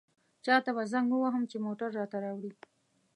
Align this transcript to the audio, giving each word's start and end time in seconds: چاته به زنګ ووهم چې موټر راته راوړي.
چاته 0.45 0.71
به 0.75 0.83
زنګ 0.91 1.09
ووهم 1.11 1.43
چې 1.51 1.57
موټر 1.65 1.89
راته 1.99 2.17
راوړي. 2.23 2.51